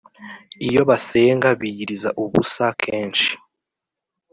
[0.67, 3.31] Iyo basenga biyiriza ubusa kenshi